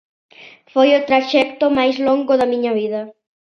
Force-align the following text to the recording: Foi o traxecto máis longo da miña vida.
Foi 0.73 0.89
o 0.93 1.05
traxecto 1.09 1.65
máis 1.77 1.95
longo 2.07 2.33
da 2.39 2.49
miña 2.51 2.71
vida. 2.79 3.01